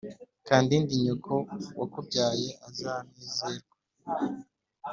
[0.47, 1.35] kandindi nyoko
[1.79, 3.75] wakubyaye azanezerwa